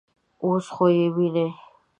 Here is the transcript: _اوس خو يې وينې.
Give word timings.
_اوس 0.43 0.65
خو 0.75 0.85
يې 0.97 1.07
وينې. 1.15 1.47